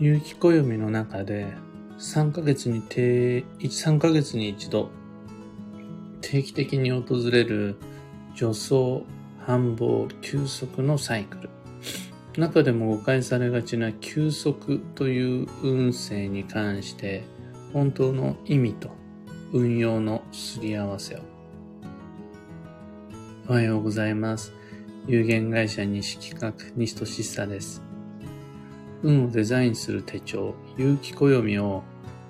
[0.00, 1.52] 有機暦の中で
[1.98, 4.88] 3ヶ月に定、3ヶ月に一度
[6.22, 7.76] 定期的に訪れる
[8.34, 9.04] 助走、
[9.44, 11.50] 繁忙、休息のサイクル。
[12.38, 17.22] 中でも誤解されがちな休息という運勢に関して
[17.74, 18.88] 本当の意味と
[19.52, 21.18] 運用のすり合わせを。
[23.48, 24.54] おはようございます。
[25.06, 27.89] 有限会社西企画西俊久です。
[29.02, 31.82] 運をデザインする手帳、有機暦を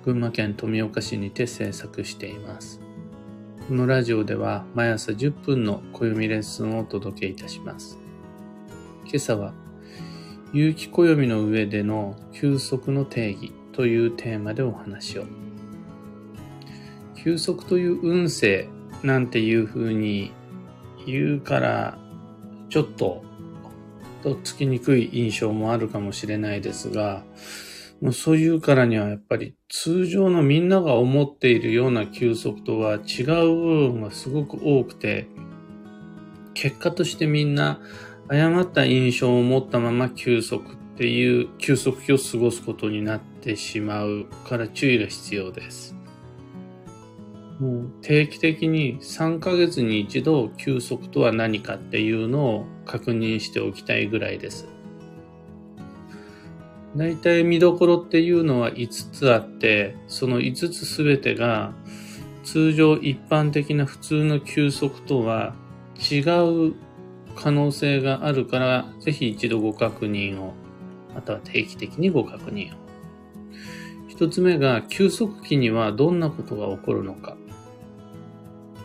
[0.05, 2.79] 群馬県富岡市にて制作しています。
[3.67, 7.97] このラジオでは毎朝10分の暦レッスンをお届けいたします。
[9.03, 9.53] 今朝は、
[10.53, 15.25] 有機暦の上での休息の定義というテーマでお話を。
[17.15, 18.69] 休息という運勢
[19.03, 20.31] なんていう風に
[21.05, 21.97] 言うから、
[22.69, 23.23] ちょっと
[24.21, 27.23] とっつきにくい印象もあるかもしれないですが、
[28.01, 35.27] もうそういうからにはやっぱり通常のみんなが思っているような休息とは違う部分がすごく多くて、
[36.53, 37.79] 結果としてみんな
[38.27, 45.95] 誤った印象を持ったまま休息っていう休息期を過ごすことになってしまうから注意が必要です。
[47.59, 54.67] もう定期的に3ヶ月に一度休息とは何かっていうのを確認しておきたいぐらいです。
[56.97, 61.73] 大体見どころっていうのは5つあって、その5つすべてが
[62.43, 65.55] 通常一般的な普通の休息とは
[65.97, 66.73] 違う
[67.35, 70.53] 可能性があるから、ぜひ一度ご確認を、
[71.15, 72.77] または定期的にご確認を。
[74.09, 77.37] 一つ目が休息期にはどんなことが起こるのか。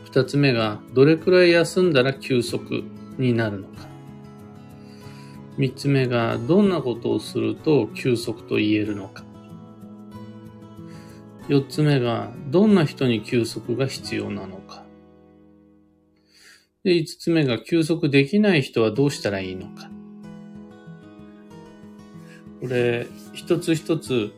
[0.05, 2.85] 二つ目が、どれくらい休んだら休息
[3.19, 3.96] になるのか。
[5.59, 9.25] 三つ目が、どんなことをすると休息と言えるのか。
[11.49, 14.85] 四つ目が、どんな人に休息が必要なのか。
[16.85, 19.91] で、五つ目が、休息できない人はどうしたらいいのか。
[22.61, 24.33] これ、一つ一つ、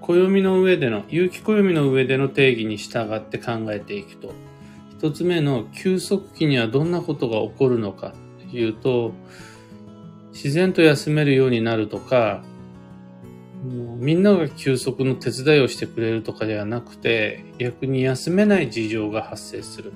[0.00, 4.32] 暦の上での、有機暦の上での定義に従って考えていくと、
[4.98, 8.14] 一つ目の休息期にはどんなことが起こるのか
[8.48, 9.12] っていうと、
[10.38, 12.44] 自然と休めるようになるとか、
[13.98, 19.92] みんなが休息の手伝いをしてくれるとかではなくて、逆に休めない事情が発生する。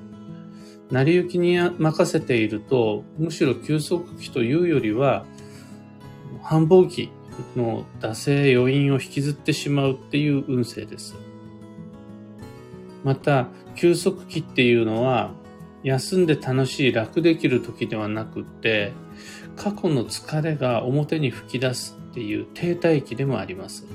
[0.91, 5.25] 成り行きに任せていると、むしろ休息期というよりは、
[6.43, 7.13] 繁忙期
[7.55, 11.15] の惰性余韻を引きずってしまうっていう運勢です。
[13.05, 15.31] また、休息期っていうのは、
[15.85, 18.91] 休んで楽しい、楽できる時ではなくって、
[19.57, 23.87] 過去の疲れが表に吹き出すっていう停滞期でもあります。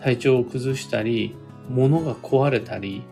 [0.00, 1.34] 体調を崩したり、
[1.68, 3.02] 物が壊れたり、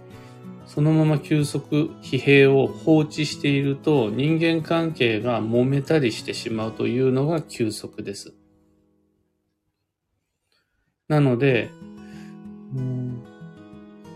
[0.66, 8.34] そのまま休息、疲弊を放置していると人間関係が揉めたりしてしまうというのが休息です。
[11.08, 11.70] なので、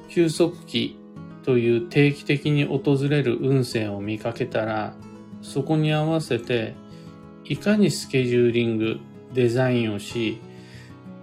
[0.08, 0.98] 休息期
[1.44, 4.94] という定期的に訪れる運勢を見かけたら、
[5.48, 6.74] そこに合わせて、
[7.44, 9.00] いかにスケジューリング、
[9.32, 10.40] デザインをし、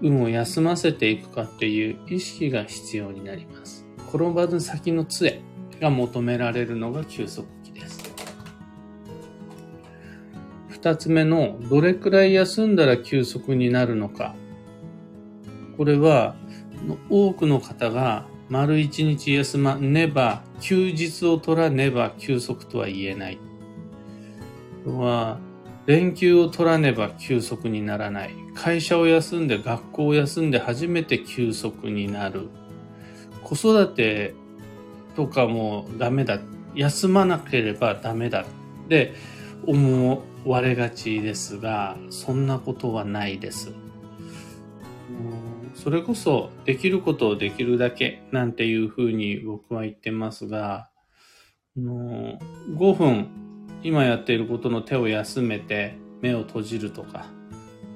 [0.01, 3.85] 運を休ませていくかっていう意識が必要になります。
[4.09, 5.41] 転ばず先の杖
[5.79, 8.15] が求められるのが休息期です。
[10.69, 14.35] 二つ目の、どれくらい休んだら休息になるのか。
[15.77, 16.35] これは、
[17.11, 23.37] 多くの方が丸一日休まねば、休日を取らねば休息とは言えない。
[24.85, 25.39] は、
[25.85, 28.33] 連休を取らねば休息にならない。
[28.55, 32.49] 会社を休んで学校を休んで初めて休息になる。
[33.43, 34.33] 子育て
[35.15, 36.39] とかもダメだ。
[36.73, 38.45] 休まなければダメだ。
[38.89, 39.13] で、
[39.67, 43.73] 思われがちですが、そんなことはないです。
[45.75, 50.89] それこそできることをできるだけなんていうふうに僕は言ってますが、
[51.77, 52.37] 5
[52.97, 53.27] 分
[53.85, 57.27] 今やっていることの手を休めて目を閉じるとか、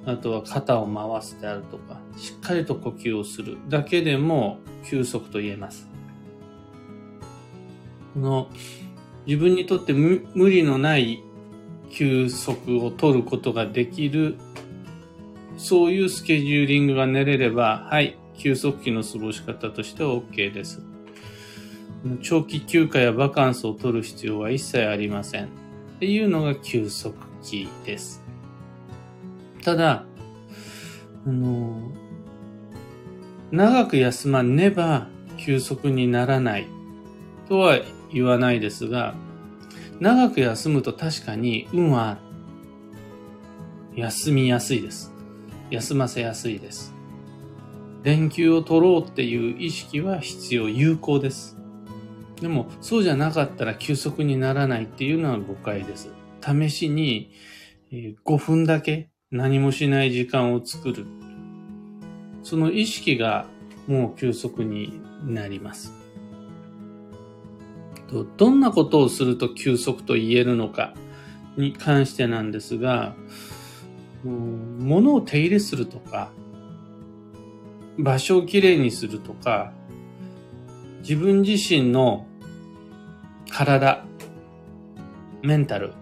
[0.06, 5.89] あとは肩を回すであるとか、しっかりと呼吸をするだけでも休息と言えます。
[8.13, 8.50] この
[9.25, 10.21] 自分にとって無
[10.51, 11.24] 理のない
[11.89, 14.38] 休息を取ることができる
[15.57, 20.83] そういうスケジューリングが練れれば、はい、休息期の過ごし方としては OK です。
[22.21, 25.69] 長期休暇やバカンスを取る必要は一切ありません。
[26.00, 27.13] っていうのが休息
[27.44, 28.24] 期です。
[29.62, 30.06] ただ、
[31.28, 31.92] あの、
[33.51, 36.68] 長く休まねば休息にならない
[37.50, 37.80] とは
[38.13, 39.13] 言わないですが、
[40.00, 42.18] 長く休むと確かに運は
[43.94, 45.12] 休みやすいです。
[45.69, 46.94] 休ませやすいです。
[48.04, 51.58] 連休を取ろうっていう意識は必要、有効です。
[52.41, 56.09] でも、そうじゃなかったら休息にならないっていうのは誤解です。
[56.41, 57.31] 試しに
[57.91, 61.06] 5分だけ何もしない時間を作る。
[62.44, 63.45] その意識が
[63.88, 65.94] もう休息になります。
[68.38, 70.94] どんなことをすると休息と言えるのか
[71.57, 73.15] に関してなんですが、
[74.24, 76.31] 物を手入れするとか、
[77.97, 79.74] 場所をきれいにするとか、
[81.01, 82.25] 自分自身の
[83.50, 84.04] 体、
[85.42, 85.94] メンタル、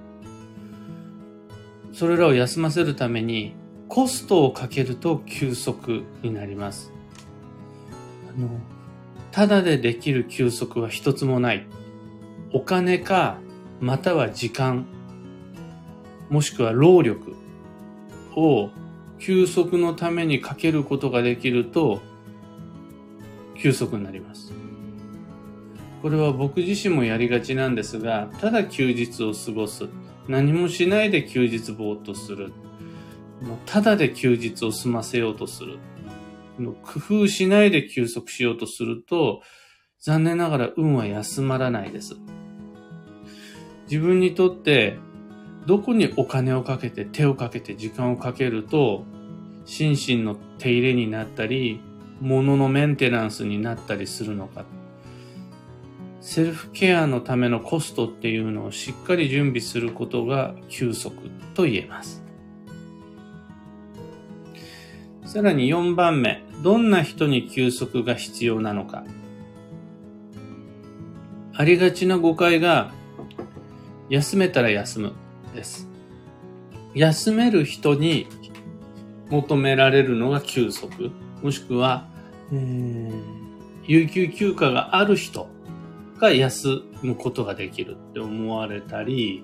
[1.94, 3.56] それらを休ませるために
[3.88, 6.92] コストをかけると休息になります。
[8.30, 8.50] あの、
[9.32, 11.66] ただでできる休息は一つもない。
[12.54, 13.38] お金か、
[13.80, 14.86] または時間、
[16.30, 17.36] もしくは労力
[18.36, 18.70] を
[19.20, 22.02] 休息のためにかけることができると、
[23.56, 24.54] 休息になります。
[26.08, 29.90] これは僕自身もやりがちなんですが、ただ休日を過ごす。
[30.30, 32.54] 何もしないで休日ぼーっとする。
[33.42, 35.80] もうただで休日を済ませようとする。
[36.58, 39.42] 工夫しないで休息しようとすると、
[40.00, 42.16] 残念ながら運は休まらないです。
[43.92, 44.98] 自分にとって
[45.66, 49.04] どこにお金をかけて手をかけて時間をかけると
[49.66, 51.82] 心身の手入れになったり
[52.22, 54.64] 物のメンテナンスになったりするのか
[56.28, 61.16] セルフケアのためのコストっていうのをしっかり準備することが休息
[61.54, 62.22] と言えます。
[65.24, 69.06] さらに4番目、どんな人に休息が必要なのか。
[71.54, 72.92] ありがちな誤解が、
[74.10, 75.14] 休めたら休む
[75.56, 75.88] です。
[76.94, 78.28] 休める人に
[79.30, 81.10] 求められるのが休息、
[81.42, 82.10] もしくは、
[82.52, 85.56] 有給休暇がある人
[86.20, 89.44] が休むことができるって思われたり、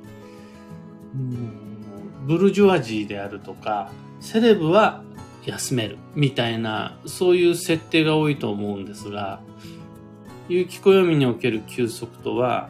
[2.26, 5.04] ブルジョワジーであるとか、セレブは
[5.46, 9.42] 休めるみたいな、そういう設定が多いと思うんですが、
[10.50, 12.70] 有機暦における休息とは、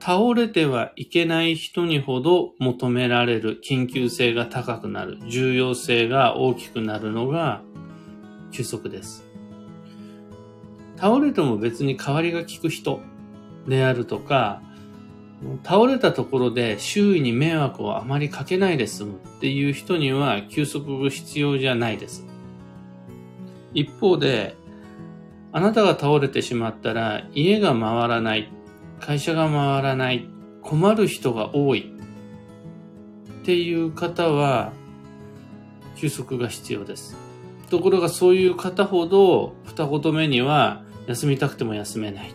[0.00, 7.62] 倒れてはいけない人にほど求められる緊急性が高くなる、重要性が大きくなるのが
[8.50, 9.21] 休息です。
[11.02, 13.00] 倒れても別に代わりが効く人
[13.66, 14.62] であるとか、
[15.64, 22.24] 倒れたところで周囲に迷惑をあまりかけないで済むっていう人には休息が必要じゃないです。
[23.74, 24.54] 一方で、
[25.50, 28.52] あなたが倒れてしまったら家が回らない、
[29.00, 30.28] 会社が回らない、
[30.62, 31.92] 困る人が多い
[33.42, 34.72] っていう方は
[35.96, 37.16] 休息が必要です。
[37.70, 42.32] ところがそういう方ほど二言目には休みたくても休めない。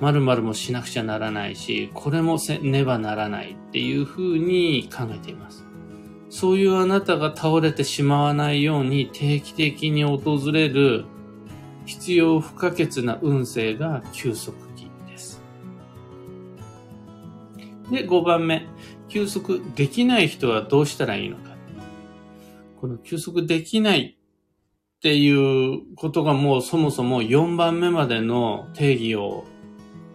[0.00, 5.64] 〇〇もしなくちゃならないし、これもせねばならないっていうふうに考えています。
[6.28, 11.04] そういうあなたが倒れてしまわないように定期的に訪れる
[11.84, 15.42] 必要不可欠な運勢が休息期です。
[17.90, 18.66] で、5番目。
[19.08, 21.54] 休息できない人はどうしたらいいのか。
[22.80, 24.16] この休息できない
[25.02, 29.42] っていうことがもうそもそも4番目までの定義を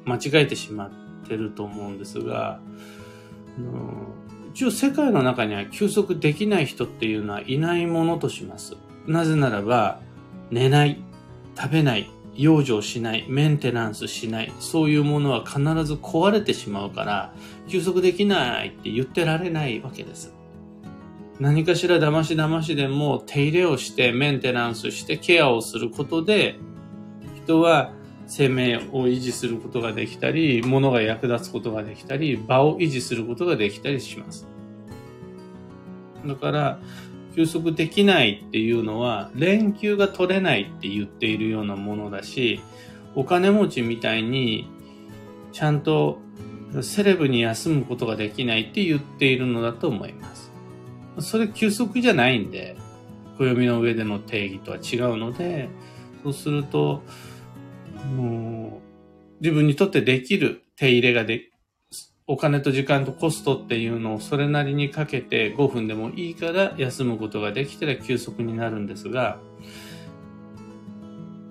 [0.06, 2.62] 間違えてしまってると思うんですが、
[4.54, 8.78] 一応世界の中には休息できない人っていうのはいないものとします。
[9.08, 10.00] なぜならば、
[10.52, 11.02] 寝ない、
[11.58, 17.34] 食べない、養生しない、メンテナンスしない、そういうものは必ず壊れてしまうから、
[17.68, 20.37] 休息できないって言ってられないわけです。
[21.40, 26.60] 何かしら騙し騙しでも手入れをしてメンテナンスしてケアをすることで
[27.36, 27.92] 人は
[28.28, 34.46] 生命を維持することができたり、物が役立つことができたり、場を維持することができたりします。
[36.26, 36.80] だから、
[37.36, 42.60] 休息できないっていうのは、連休が取れないって言っているようなものだし、
[43.16, 44.70] お金持ちみたいに、
[45.54, 46.20] ちゃんと
[46.82, 50.27] セレブに休むことができないって言っているのだと思います。
[51.20, 52.76] それ休息じゃないんで、
[53.38, 55.70] 暦の上での定義とは違うので、
[56.24, 57.04] そうすると、
[58.16, 61.50] もう、自分にとってできる手入れがで、
[62.26, 69.40] お金と時間とコストっていうのをそれなりにかけて5分でもいいから休むことができたら休息になるんですが、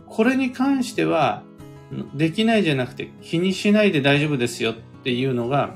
[0.07, 1.43] これに関しては、
[2.15, 5.75] できないじゃなくて気にしないで大丈夫ですよっていうのが、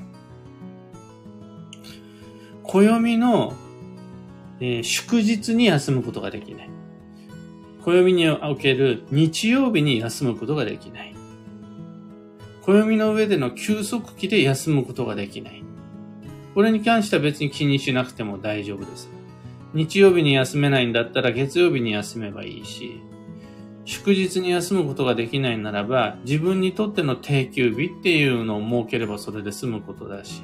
[2.62, 3.54] 暦の、
[4.61, 6.71] えー、祝日に休むことができない。
[7.83, 11.14] 暦における日曜日に休むことができない。
[12.62, 15.64] 暦の上での休息期で休むことができない。
[16.55, 19.09] これに関しては別に気にしなくても大丈夫です。
[19.73, 23.00] 日曜日に休めないんだったら月曜日に休めばいいし、
[23.85, 30.43] 祝日に休むことができないならば、自分にとっての定休日っていうのを設ければそれで済むことだし、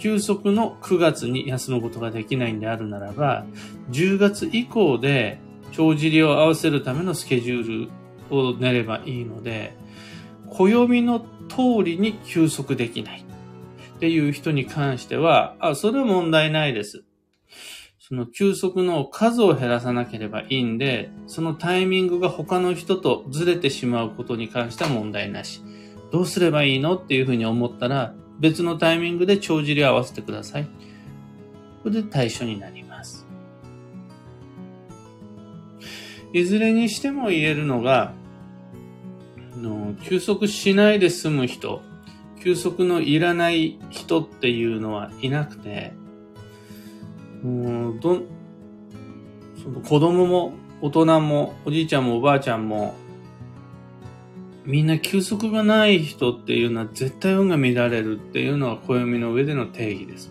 [0.00, 3.44] 休息の9月に休むことができないんであるならば、
[3.90, 5.38] 10月以降で
[5.72, 7.88] 帳尻を合わせるためのスケジュー
[8.30, 9.76] ルを練ればいいので、
[10.48, 13.20] 暦の通りに休息できない
[13.96, 17.04] っていう人に関しては、あ、それは問題ないです。
[17.98, 25.60] その休息の数を減らさなければいいんで、そのタイミングが他の人とずれてしまうことに関しては問題なし。
[26.10, 30.64] どうすればいいのっていうふうに思ったら、別のタイミングで帳尻を合わせてください。
[31.82, 33.26] これで対処になります。
[36.32, 38.14] いずれにしても言えるのが、
[39.56, 41.82] の休息しないで済む人、
[42.42, 45.92] 休息のいらない人っていうのはいなくて、
[47.42, 48.22] もうど
[49.62, 52.94] その子供も大人もおじいちゃんもおばあちゃんも
[54.70, 60.30] みんな休息がない人っていうのは絶対運が乱れるっていうのは暦の上での定義です。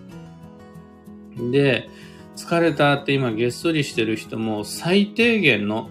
[1.52, 1.90] で、
[2.38, 5.90] 疲れたって今げっそりしてる人も最低限の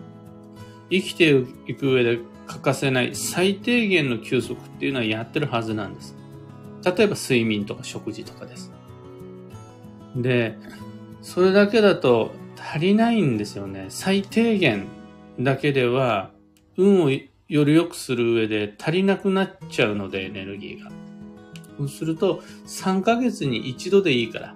[0.91, 6.17] 生きていく上で欠かせない最低限の休息っていうのはやってるはずなんです。
[6.83, 8.73] 例えば睡眠とか食事とかです。
[10.17, 10.57] で、
[11.21, 13.87] それだけだと足りないんですよね。
[13.91, 14.87] 最低限
[15.39, 16.31] だけでは
[16.79, 17.11] 運を
[17.49, 20.91] より良くする上で足りなくなっちゃうのでエネルギーが。
[21.79, 24.55] そうすると3ヶ月に一度でいいから。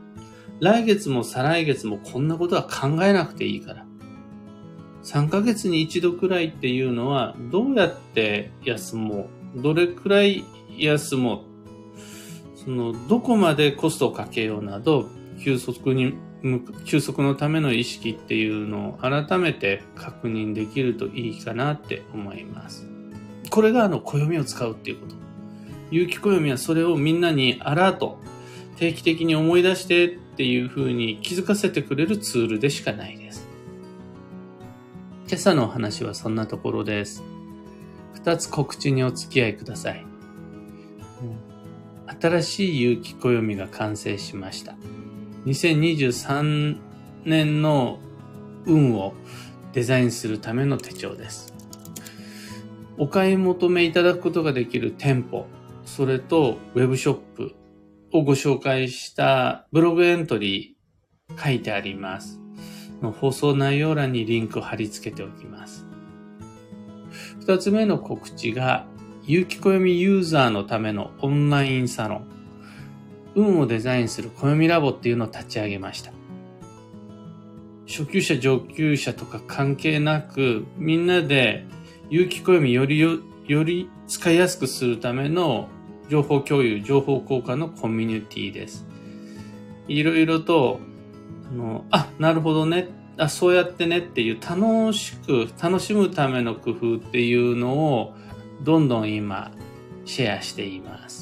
[0.60, 3.86] 来月も再来月もこんなことは考えなくていいから。
[5.02, 10.44] 3ヶ月に一度くらいっていうのは、どうやって休もうどれくらい
[10.78, 11.52] 休もう
[12.64, 15.08] その、どこまでコストをかけようなど、
[15.42, 16.14] 休息に、
[16.84, 22.86] 休息のための意識っていうのを改めて確認できるといいかなって思います。
[23.50, 25.14] これがあの、暦を使うっていうこと。
[25.90, 28.18] 有機暦はそれをみんなにアラート、
[28.76, 33.46] 定期的に思い出してっていう風に気づかせてくれるツールでしかないです。
[35.28, 37.22] 今朝のお話はそんなところです。
[38.14, 40.06] 二つ告知にお付き合いください。
[42.20, 44.74] 新しい有機暦が完成しました。
[45.46, 46.78] 2023
[47.24, 47.98] 年の
[48.64, 49.14] 運を
[49.72, 51.52] デザインするための手帳です。
[52.96, 55.46] お買い求めいただくことができる店舗、
[55.84, 57.54] それとウェブショップ
[58.12, 62.38] をご紹介したブログエントリー書いてあります。
[63.20, 65.86] 放送内容欄にリンクを貼り付けておきます。
[67.40, 68.86] 二つ目の告知が、
[69.24, 72.26] 有機暦ユーザーのためのオンラインサロン、
[73.34, 76.12] 運をデザインする暦ラボっていうのを立ち上げました。
[77.86, 81.66] 初級者、上級者とか関係なく、みんなで
[82.10, 85.68] 有機暦よりよより使いやすくするための
[86.08, 88.86] 情報共有、情報交換のコミュニティです。
[89.88, 90.80] いろいろと
[91.52, 92.88] あの、あ、なるほどね。
[93.18, 98.14] あ、そうやってねっていう楽しく、楽しむための工夫っていうのを
[98.62, 99.52] どんどん今
[100.06, 101.21] シェアしています。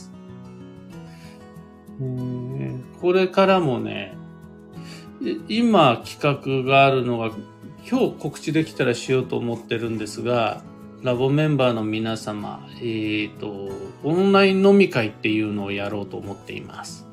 [3.01, 4.17] これからもね、
[5.49, 7.31] 今企画があるのが
[7.89, 10.63] 今日告知できたらしようと思ってるんですが、
[11.03, 13.71] ラボメンバーの皆様、えっ、ー、と、
[14.03, 17.07] オンライン飲み会っていうのをやろうと思っています。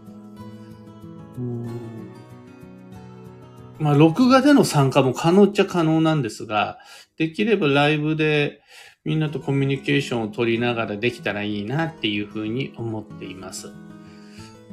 [3.80, 6.80] まあ、録画での参加も可能っちゃ可能なんですが、
[7.18, 8.62] できればライブで
[9.06, 13.72] みんなとコミュニケーションを取りながらできたらいいなっていうふうに思っています。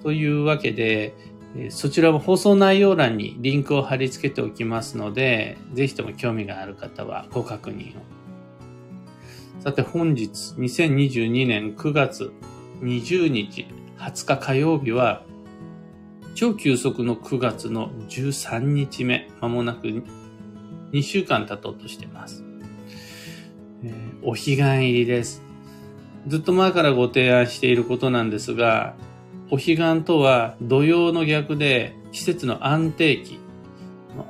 [0.04, 1.14] というわけで、
[1.70, 8.02] そちらも放送内容欄にリンクを貼り付けておきますので、ぜひとも興味がある方はご確認を。
[9.60, 12.32] さて本日2022年9月
[12.82, 15.22] 20日20日火曜日は
[16.34, 19.86] 超急速の9月の13日目、まもなく
[20.92, 22.44] 2週間経とうとしています。
[23.82, 23.92] えー、
[24.22, 25.42] お彼岸入りです。
[26.26, 28.94] ずっと前からご提案していることなんですが、
[29.50, 33.38] お彼岸とは土曜の逆で季節の安定期、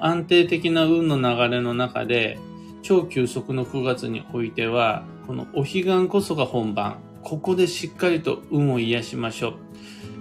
[0.00, 2.38] 安定的な運の流れの中で
[2.82, 6.98] 超急速の9月においては、このお彼岸こそが本番。
[7.22, 9.54] ここでしっかりと運を癒しましょう。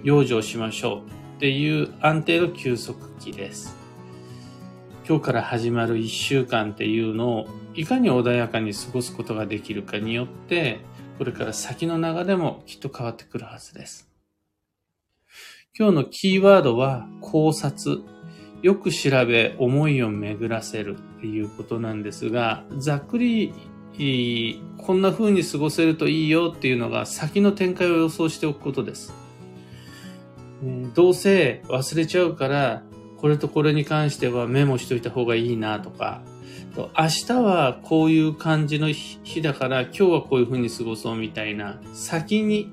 [0.04, 1.38] 養生しましょう。
[1.38, 3.76] っていう安定の休息期です。
[5.06, 10.80] 今日から始まる1週間っていうのをいかに穏やかに過ごすことができるかによって、
[11.18, 14.13] これから先の流れもきっと変わってくるはずです。
[15.76, 18.04] 今日のキーワードは考察。
[18.62, 23.52] よく調べ、思いを巡らせるっていうことなんですが、ざっくり、
[24.78, 29.16] こんな風に過ごせるといいよっていうのが先の展開を予想しておくことです。
[30.94, 32.84] どうせ忘れちゃうから、
[33.18, 36.22] これとこれに関してはメモしといた方がいいなとか、
[36.78, 42.72] 明日はこういう感じの日だから今日はこういう風に過ごそうみたいな、先に、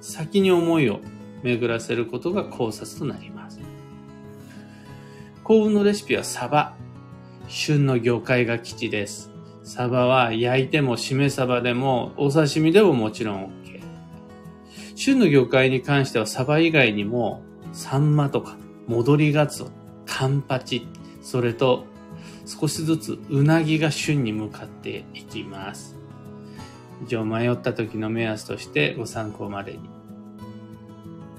[0.00, 1.00] 先に思いを
[1.42, 3.60] 巡らせることが考察となります。
[5.44, 6.74] 幸運のレシピはサバ。
[7.48, 9.30] 旬の魚介が基地です。
[9.62, 13.80] サバは焼いてもしめサバでもお刺身でももちろん OK。
[14.94, 17.42] 旬の魚介に関してはサバ以外にも
[17.72, 19.70] サンマとか戻りガツオ、
[20.06, 20.86] カンパチ、
[21.22, 21.84] それと
[22.46, 25.96] 少しずつうなぎが旬に向かっていきます。
[27.04, 29.80] 以上迷った時の目安としてご参考までに。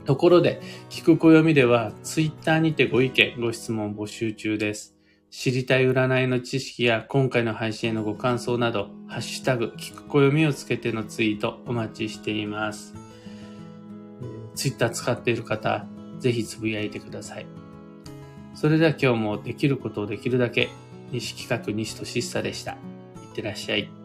[0.09, 4.95] ところで、聞く暦では、ツイッターにてご意見、ご質問募集中です。
[5.29, 12.95] 知りたい占いの知識や今回の配信へのご感想など、ハッシュタグ、聞く暦をつけてのツイートお待ちしています。
[14.55, 15.85] ツイッター使っている方、
[16.17, 17.45] ぜひつぶやいてください。
[18.55, 20.69] それでは今日もできることをできるだけ、
[21.11, 22.71] 西企画西俊久でした。
[22.71, 22.75] い
[23.31, 23.98] ってらっしゃい。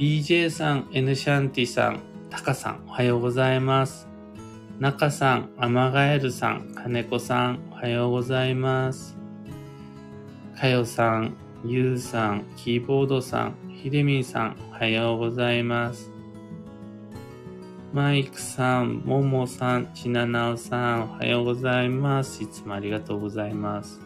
[0.00, 4.08] DJ さん、N シャンティさん、タカさん、おはようございます。
[4.78, 9.14] 中さん、アマガエルさん、金子さん、おはようございます。
[10.58, 11.36] かよさん、
[11.66, 16.10] ゆうさん、キーボードさん、ひでみんさん、おはようございます。
[17.92, 22.42] マイクさん、ももさん、ちななおさん、おはようございます。
[22.42, 24.00] いつもありがとうございます。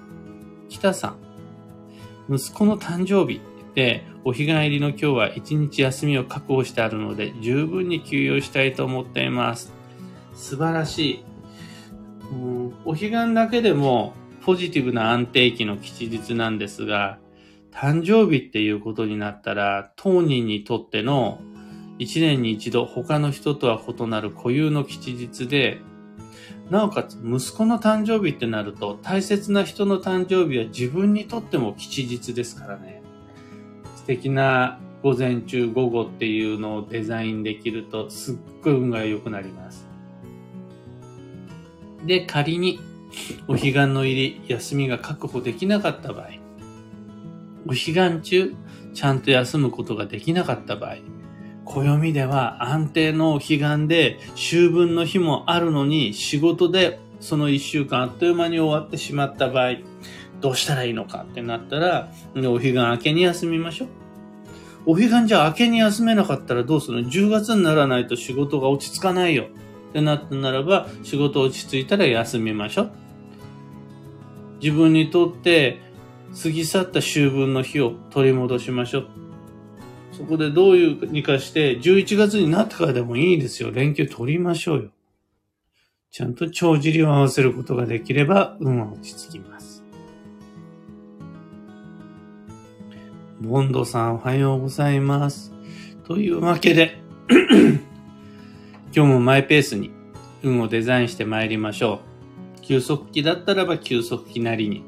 [0.69, 1.15] 北さ
[2.29, 3.41] ん、息子の誕生日、
[4.25, 9.73] お日帰りの今日は一日休みを確保してあるので、十分に休養したいと思っています。
[10.35, 11.25] 素晴らしい。
[12.33, 17.19] うん、お彼岸だけでもポジティブな安定期の吉日なんですが、
[17.73, 21.41] 誕生日っていうことになったら、当人にとっての
[21.99, 25.81] 一年に一度他の人とは異なる固有の吉日で、
[26.71, 33.04] なおかつ息子の誕生日ってなると大切な人の誕生日は自分にとっても吉日ですからね。
[34.05, 39.87] 素敵な午前中午後っていうのをデザインできるとすっごい運が良くなります。
[42.05, 42.81] で、仮に
[43.49, 46.27] お彼岸の入り、休みが確保できなかった場合、
[47.67, 48.55] お彼岸中、
[48.93, 50.97] ちゃんと休むことができなかった場合、
[51.65, 59.77] 暦では安定のお彼岸で秋分の日もあるのに仕事でその一週間あっという間に終わってしまった場合、
[60.45, 63.89] どうしたらいいのかってなったら、お彼岸明けに休みましょう。
[64.85, 69.45] お彼岸じゃ明けに休めなかったらどうするの ?10 月にならないと仕事が落ち着かないよ。
[69.89, 72.91] ってなったならば、仕事落ち着いたら休みましょう。
[74.61, 75.81] 自分にとって
[76.43, 79.09] 過ぎ去った秋分の日を取り戻しましょう。
[80.13, 83.71] そこでどういうにかして、11月になってからでもいいですよ。
[83.71, 84.91] 連休取りましょうよ。
[86.11, 89.54] ちゃんと帳尻を合わせることができれば、運は落ち着きます。
[93.45, 95.53] ボンドさんおはようございます。
[96.07, 96.99] というわけで
[98.95, 99.91] 今日もマイペースに
[100.43, 102.01] 運をデザインして参りましょ
[102.59, 102.61] う。
[102.63, 104.83] 休息期だったらば休息期なりに、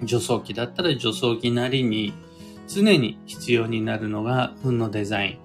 [0.00, 2.12] 助走期だったら助走期なりに、
[2.68, 5.40] 常に必要になるのが運のデザイ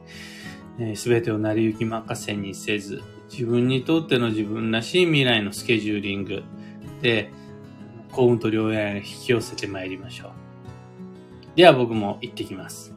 [0.79, 0.95] ン。
[0.97, 6.43] す、べ、てを成り行き任せにせず、自分にとっての自分らしい未来のスケジューリング
[7.01, 7.31] で、
[8.11, 10.46] 幸運と良縁を引き寄せて参りましょう。
[11.57, 12.96] では僕も行ってきます。